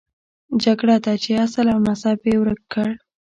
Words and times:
جګړه 0.63 0.95
ده 1.05 1.13
چې 1.23 1.31
اصل 1.45 1.65
او 1.73 1.79
نسب 1.87 2.19
یې 2.29 2.35
ورک 2.41 2.61
کړ. 2.73 2.89